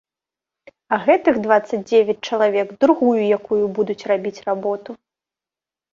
А 0.95 0.97
гэтых 1.07 1.35
дваццаць 1.45 1.81
дзевяць 1.91 2.17
чалавек 2.29 2.67
другую 2.85 3.15
якую 3.39 3.61
будуць 3.77 4.01
рабіць 4.13 4.37
работу. 4.51 4.91